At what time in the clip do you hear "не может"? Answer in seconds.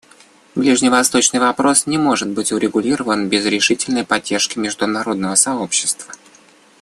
1.85-2.27